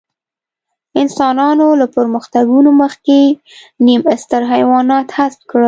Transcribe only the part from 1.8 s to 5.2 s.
پرمختګونو مخکې نیم ستر حیوانات